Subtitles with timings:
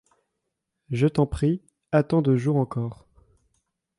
[0.89, 3.07] Je t'en prie, attends deux jours encore.